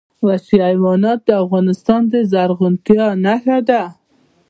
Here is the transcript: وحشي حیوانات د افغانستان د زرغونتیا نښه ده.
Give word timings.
وحشي 0.27 0.57
حیوانات 0.67 1.19
د 1.25 1.29
افغانستان 1.43 2.01
د 2.11 2.13
زرغونتیا 2.31 3.07
نښه 3.25 3.57
ده. 3.69 3.81